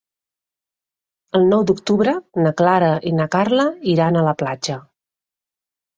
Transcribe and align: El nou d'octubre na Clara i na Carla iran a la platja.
El 1.39 1.45
nou 1.51 1.65
d'octubre 1.71 2.15
na 2.45 2.53
Clara 2.63 2.89
i 3.11 3.15
na 3.21 3.29
Carla 3.39 3.67
iran 3.95 4.19
a 4.19 4.25
la 4.29 4.37
platja. 4.41 4.83